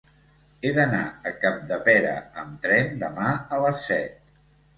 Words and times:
He 0.61 0.69
d'anar 0.77 1.01
a 1.31 1.33
Capdepera 1.43 2.15
amb 2.45 2.57
tren 2.65 2.91
demà 3.05 3.29
a 3.37 3.61
les 3.67 3.87
set. 3.93 4.19